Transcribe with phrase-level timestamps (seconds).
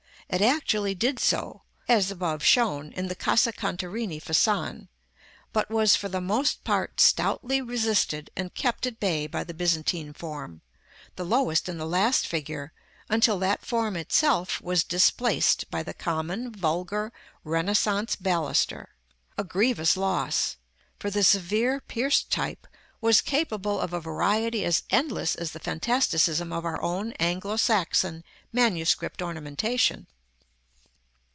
[0.33, 4.87] It actually did so, as above shown, in the Casa Contarini Fasan,
[5.51, 10.13] but was for the most part stoutly resisted and kept at bay by the Byzantine
[10.13, 10.61] form,
[11.17, 12.71] the lowest in the last figure,
[13.09, 17.11] until that form itself was displaced by the common, vulgar,
[17.43, 18.87] Renaissance baluster;
[19.37, 20.55] a grievous loss,
[20.97, 22.67] for the severe pierced type
[23.01, 28.23] was capable of a variety as endless as the fantasticism of our own Anglo Saxon
[28.53, 30.07] manuscript ornamentation.